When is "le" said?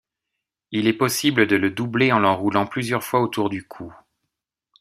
1.55-1.69